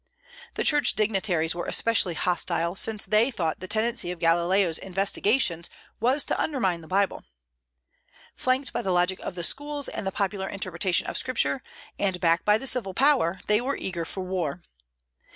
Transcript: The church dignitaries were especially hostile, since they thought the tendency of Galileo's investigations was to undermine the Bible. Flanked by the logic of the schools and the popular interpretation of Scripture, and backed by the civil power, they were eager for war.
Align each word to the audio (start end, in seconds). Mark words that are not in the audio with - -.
The 0.55 0.63
church 0.63 0.95
dignitaries 0.95 1.53
were 1.53 1.65
especially 1.67 2.15
hostile, 2.15 2.73
since 2.73 3.05
they 3.05 3.29
thought 3.29 3.59
the 3.59 3.67
tendency 3.67 4.09
of 4.09 4.17
Galileo's 4.17 4.79
investigations 4.79 5.69
was 5.99 6.25
to 6.25 6.41
undermine 6.41 6.81
the 6.81 6.87
Bible. 6.87 7.23
Flanked 8.35 8.73
by 8.73 8.81
the 8.81 8.89
logic 8.89 9.19
of 9.19 9.35
the 9.35 9.43
schools 9.43 9.87
and 9.87 10.07
the 10.07 10.11
popular 10.11 10.49
interpretation 10.49 11.05
of 11.05 11.19
Scripture, 11.19 11.61
and 11.99 12.19
backed 12.19 12.45
by 12.45 12.57
the 12.57 12.65
civil 12.65 12.95
power, 12.95 13.39
they 13.45 13.61
were 13.61 13.77
eager 13.77 14.03
for 14.03 14.21
war. 14.23 14.63